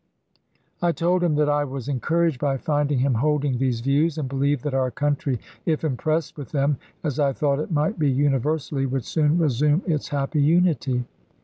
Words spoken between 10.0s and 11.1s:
happy unity.